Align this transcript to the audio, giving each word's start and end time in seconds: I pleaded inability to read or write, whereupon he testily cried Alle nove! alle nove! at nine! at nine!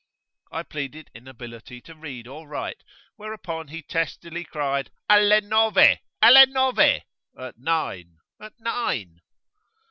I 0.51 0.63
pleaded 0.63 1.11
inability 1.13 1.79
to 1.81 1.93
read 1.93 2.25
or 2.25 2.47
write, 2.47 2.83
whereupon 3.17 3.67
he 3.67 3.83
testily 3.83 4.43
cried 4.43 4.89
Alle 5.07 5.41
nove! 5.41 5.99
alle 6.23 6.47
nove! 6.47 7.01
at 7.37 7.55
nine! 7.59 8.17
at 8.39 8.53
nine! 8.59 9.21